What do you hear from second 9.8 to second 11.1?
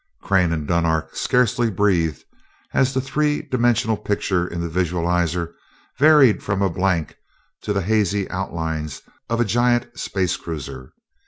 space cruiser.